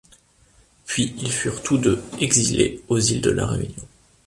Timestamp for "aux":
2.87-2.97